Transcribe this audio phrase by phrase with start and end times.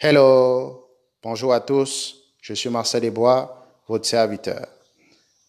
[0.00, 4.68] Hello, bonjour à tous, je suis Marcel Desbois, votre serviteur.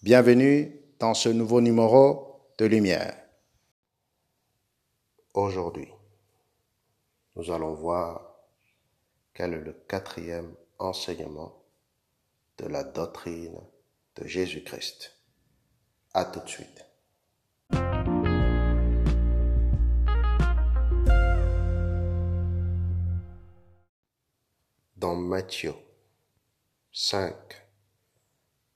[0.01, 3.15] Bienvenue dans ce nouveau numéro de Lumière.
[5.35, 5.87] Aujourd'hui,
[7.35, 8.39] nous allons voir
[9.35, 11.63] quel est le quatrième enseignement
[12.57, 13.61] de la doctrine
[14.15, 15.15] de Jésus-Christ.
[16.15, 16.88] À tout de suite.
[25.19, 25.73] Matthieu
[26.93, 27.35] 5,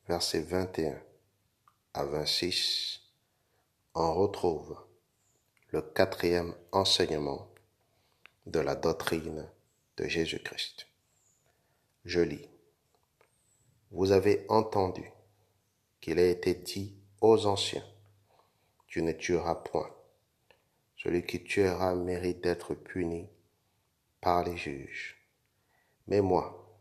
[0.10, 1.02] versets 21
[1.94, 3.02] à 26,
[3.96, 4.78] on retrouve
[5.70, 7.50] le quatrième enseignement
[8.46, 9.50] de la doctrine
[9.98, 10.88] de Jésus-Christ.
[12.04, 12.50] Je lis.
[13.91, 15.10] Vous avez entendu
[16.02, 17.88] qu'il a été dit aux anciens,
[18.88, 19.96] tu ne tueras point.
[20.98, 23.30] Celui qui tuera mérite d'être puni
[24.20, 25.23] par les juges.
[26.07, 26.77] Mais moi,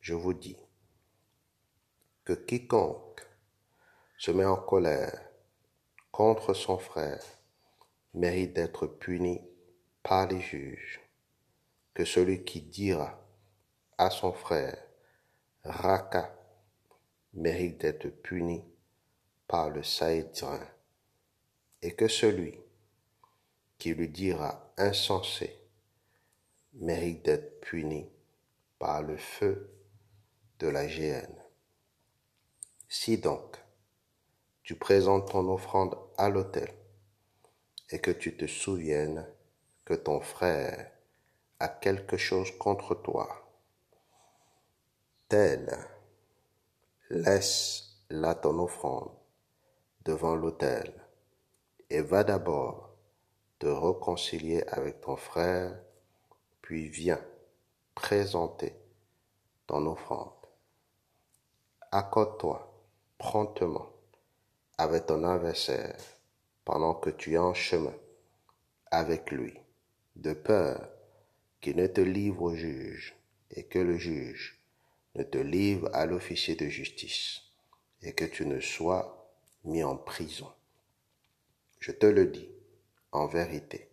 [0.00, 0.56] je vous dis
[2.24, 3.26] que quiconque
[4.18, 5.20] se met en colère
[6.10, 7.22] contre son frère
[8.14, 9.40] mérite d'être puni
[10.02, 11.00] par les juges,
[11.92, 13.20] que celui qui dira
[13.98, 14.82] à son frère
[15.64, 16.34] Raka
[17.34, 18.64] mérite d'être puni
[19.46, 20.66] par le Saïdrin,
[21.82, 22.58] et que celui
[23.78, 25.58] qui lui dira insensé
[26.72, 28.10] mérite d'être puni
[28.78, 29.70] par le feu
[30.58, 31.42] de la géhenne.
[32.88, 33.56] Si donc
[34.62, 36.72] tu présentes ton offrande à l'autel
[37.90, 39.26] et que tu te souviennes
[39.84, 40.90] que ton frère
[41.60, 43.28] a quelque chose contre toi,
[45.28, 45.76] tel,
[47.10, 49.12] laisse là ton offrande
[50.04, 50.92] devant l'autel
[51.90, 52.90] et va d'abord
[53.58, 55.78] te réconcilier avec ton frère,
[56.60, 57.24] puis viens
[57.96, 58.74] présenter
[59.66, 60.30] ton offrande.
[61.90, 62.70] Accorde-toi
[63.16, 63.90] promptement
[64.76, 65.98] avec ton adversaire
[66.64, 67.94] pendant que tu es en chemin
[68.90, 69.54] avec lui,
[70.14, 70.88] de peur
[71.60, 73.16] qu'il ne te livre au juge
[73.50, 74.60] et que le juge
[75.14, 77.40] ne te livre à l'officier de justice
[78.02, 79.32] et que tu ne sois
[79.64, 80.52] mis en prison.
[81.80, 82.50] Je te le dis,
[83.12, 83.88] en vérité,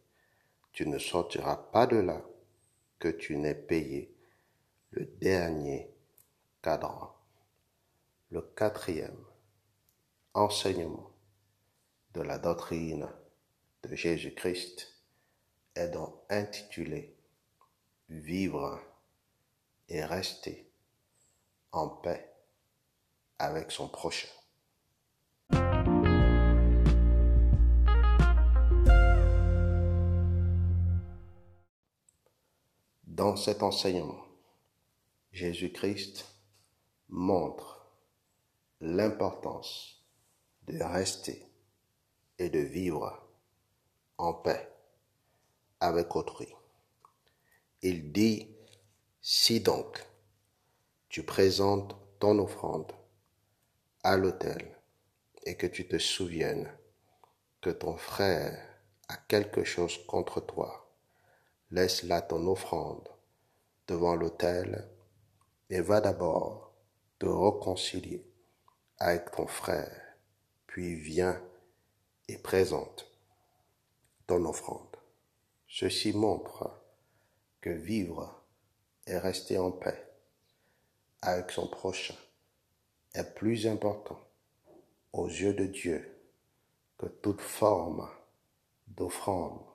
[0.74, 2.22] tu ne sortiras pas de là
[3.08, 4.16] tu n'aies payé
[4.92, 5.94] le dernier
[6.62, 7.16] cadran.
[8.30, 9.24] Le quatrième
[10.34, 11.12] enseignement
[12.14, 13.08] de la doctrine
[13.84, 14.94] de Jésus-Christ
[15.76, 17.16] est donc intitulé
[18.10, 18.80] Vivre
[19.90, 20.70] et rester
[21.72, 22.32] en paix
[23.40, 24.30] avec son prochain.
[33.16, 34.26] Dans cet enseignement,
[35.34, 36.26] Jésus-Christ
[37.10, 37.86] montre
[38.82, 40.04] l'importance
[40.64, 41.48] de rester
[42.40, 43.24] et de vivre
[44.18, 44.68] en paix
[45.80, 46.48] avec autrui.
[47.84, 48.48] Il dit,
[49.22, 50.04] si donc
[51.08, 52.94] tu présentes ton offrande
[54.02, 54.76] à l'autel
[55.46, 56.76] et que tu te souviennes
[57.62, 58.58] que ton frère
[59.08, 60.84] a quelque chose contre toi,
[61.74, 63.10] laisse là ton offrande
[63.88, 64.88] devant l'autel
[65.72, 66.72] et va d'abord
[67.18, 68.24] te réconcilier
[69.00, 70.16] avec ton frère,
[70.68, 71.42] puis viens
[72.28, 73.12] et présente
[74.28, 74.96] ton offrande.
[75.68, 76.80] Ceci montre
[77.60, 78.44] que vivre
[79.08, 80.12] et rester en paix
[81.24, 82.16] avec son prochain
[83.16, 84.20] est plus important
[85.12, 86.20] aux yeux de Dieu
[87.00, 88.08] que toute forme
[88.88, 89.73] d'offrande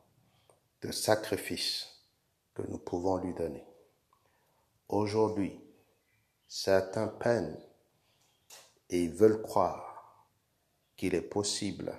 [0.82, 1.88] de sacrifice
[2.54, 3.64] que nous pouvons lui donner.
[4.88, 5.60] Aujourd'hui,
[6.46, 7.58] certains peinent
[8.88, 10.28] et veulent croire
[10.96, 11.92] qu'il est possible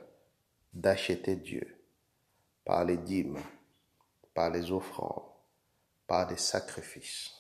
[0.74, 1.84] d'acheter Dieu
[2.64, 3.40] par les dîmes,
[4.34, 5.30] par les offrandes,
[6.08, 7.32] par des sacrifices.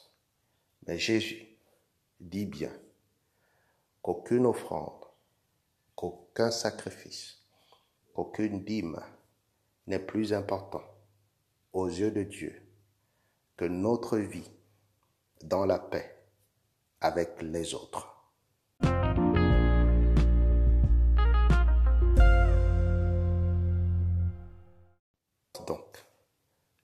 [0.88, 1.48] Mais Jésus
[2.20, 2.74] dit bien
[4.02, 5.06] qu'aucune offrande,
[5.96, 7.38] qu'aucun sacrifice,
[8.14, 9.00] qu'aucune dîme
[9.88, 10.84] n'est plus important
[11.74, 12.62] aux yeux de Dieu
[13.58, 14.50] que notre vie
[15.44, 16.16] dans la paix
[17.02, 18.08] avec les autres.
[25.68, 26.06] Donc,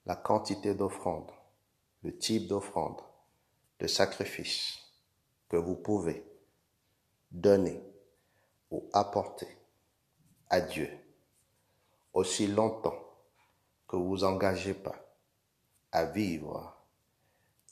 [0.05, 1.31] la quantité d'offrandes,
[2.03, 3.01] le type d'offrande,
[3.79, 4.79] de sacrifice
[5.49, 6.25] que vous pouvez
[7.31, 7.81] donner
[8.71, 9.47] ou apporter
[10.49, 10.89] à Dieu
[12.13, 13.04] aussi longtemps
[13.97, 14.95] vous engagez pas
[15.91, 16.75] à vivre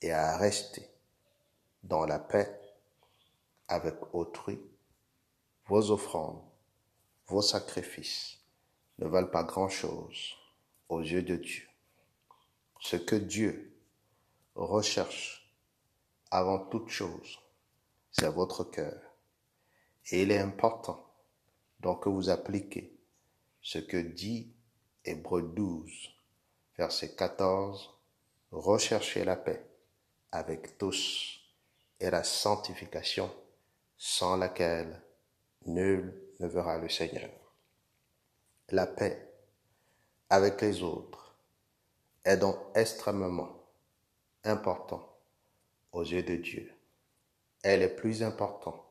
[0.01, 0.87] et à rester
[1.83, 2.59] dans la paix
[3.67, 4.59] avec autrui,
[5.65, 6.43] vos offrandes,
[7.27, 8.39] vos sacrifices
[8.99, 10.35] ne valent pas grand-chose
[10.89, 11.67] aux yeux de Dieu.
[12.79, 13.75] Ce que Dieu
[14.55, 15.49] recherche
[16.31, 17.39] avant toute chose,
[18.11, 19.01] c'est votre cœur.
[20.11, 21.09] Et il est important
[21.79, 22.97] donc que vous appliquez
[23.61, 24.53] ce que dit
[25.05, 25.91] Hébreu 12,
[26.77, 27.89] verset 14,
[28.51, 29.61] recherchez la paix
[30.31, 31.41] avec tous
[31.99, 33.29] et la sanctification
[33.97, 35.01] sans laquelle
[35.65, 37.29] nul ne verra le Seigneur.
[38.69, 39.29] La paix
[40.29, 41.35] avec les autres
[42.23, 43.61] est donc extrêmement
[44.45, 45.17] important
[45.91, 46.73] aux yeux de Dieu.
[47.61, 48.81] Elle est plus importante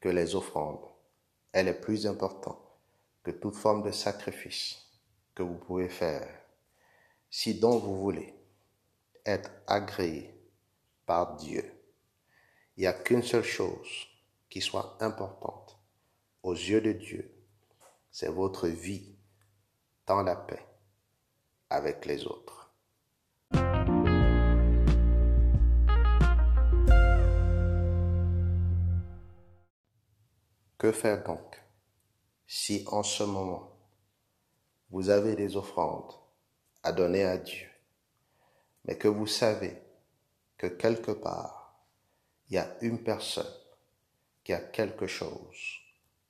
[0.00, 0.84] que les offrandes.
[1.52, 2.58] Elle est plus importante
[3.22, 4.87] que toute forme de sacrifice
[5.38, 6.28] que vous pouvez faire.
[7.30, 8.34] Si donc vous voulez
[9.24, 10.34] être agréé
[11.06, 11.62] par Dieu,
[12.76, 14.08] il n'y a qu'une seule chose
[14.50, 15.78] qui soit importante
[16.42, 17.32] aux yeux de Dieu,
[18.10, 19.14] c'est votre vie
[20.06, 20.66] dans la paix
[21.70, 22.74] avec les autres.
[30.78, 31.62] Que faire donc
[32.44, 33.77] si en ce moment
[34.90, 36.12] vous avez des offrandes
[36.82, 37.68] à donner à Dieu,
[38.84, 39.76] mais que vous savez
[40.56, 41.58] que quelque part
[42.48, 43.52] il y a une personne
[44.42, 45.80] qui a quelque chose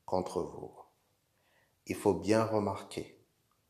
[0.05, 0.75] contre vous.
[1.87, 3.17] Il faut bien remarquer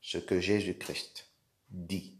[0.00, 1.30] ce que Jésus-Christ
[1.68, 2.16] dit.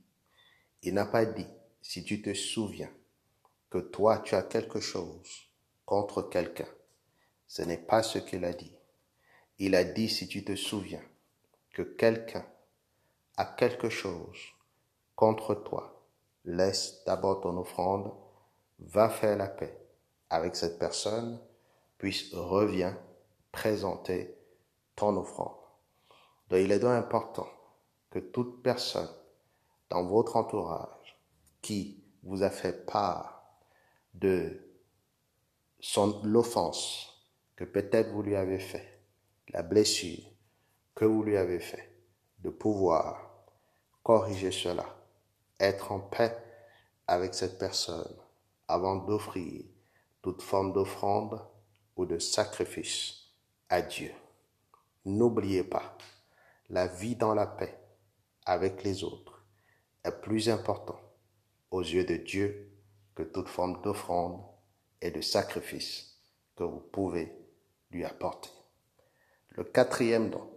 [0.83, 1.47] Il n'a pas dit,
[1.81, 2.93] si tu te souviens,
[3.71, 5.49] que toi tu as quelque chose
[5.87, 6.69] contre quelqu'un.
[7.47, 8.77] Ce n'est pas ce qu'il a dit.
[9.59, 11.03] Il a dit, si tu te souviens,
[11.73, 12.47] que quelqu'un
[13.39, 14.37] a quelque chose
[15.15, 16.05] contre toi.
[16.45, 18.13] Laisse d'abord ton offrande,
[18.81, 19.79] va faire la paix
[20.29, 21.41] avec cette personne,
[21.99, 22.99] puis reviens
[23.53, 24.37] présenter
[24.97, 25.57] ton offrande.
[26.51, 27.49] Donc il est donc important
[28.11, 29.09] que toute personne
[29.89, 31.17] dans votre entourage
[31.63, 33.43] qui vous a fait part
[34.15, 34.61] de
[35.79, 37.25] son l'offense
[37.55, 39.01] que peut-être vous lui avez fait,
[39.51, 40.25] la blessure
[40.97, 41.95] que vous lui avez fait,
[42.41, 43.28] de pouvoir
[44.09, 44.87] corriger cela,
[45.61, 46.35] être en paix
[47.07, 48.17] avec cette personne
[48.67, 49.63] avant d'offrir
[50.23, 51.39] toute forme d'offrande
[51.95, 53.27] ou de sacrifice
[53.69, 54.11] à Dieu.
[55.05, 55.99] N'oubliez pas,
[56.71, 57.79] la vie dans la paix
[58.47, 59.45] avec les autres
[60.03, 60.99] est plus important
[61.71, 62.73] aux yeux de Dieu
[63.15, 64.43] que toute forme d'offrande
[65.03, 66.19] et de sacrifice
[66.57, 67.31] que vous pouvez
[67.91, 68.49] lui apporter.
[69.51, 70.51] Le quatrième don,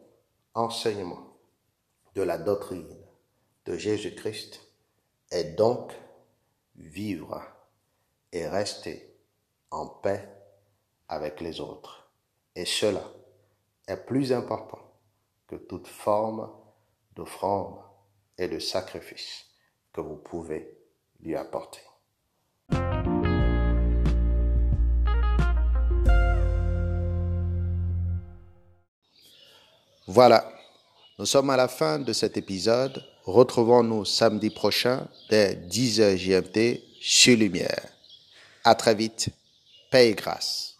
[0.53, 1.35] enseignement
[2.15, 3.00] de la doctrine
[3.65, 4.61] de Jésus-Christ
[5.31, 5.93] est donc
[6.75, 7.41] vivre
[8.31, 9.15] et rester
[9.69, 10.27] en paix
[11.07, 12.09] avec les autres.
[12.55, 13.03] Et cela
[13.87, 14.81] est plus important
[15.47, 16.49] que toute forme
[17.15, 17.79] d'offrande
[18.37, 19.45] et de sacrifice
[19.93, 20.77] que vous pouvez
[21.19, 21.81] lui apporter.
[30.07, 30.51] Voilà,
[31.21, 33.05] nous sommes à la fin de cet épisode.
[33.25, 37.89] Retrouvons-nous samedi prochain dès 10h GMT sur Lumière.
[38.63, 39.29] À très vite.
[39.91, 40.70] Paix et grâce.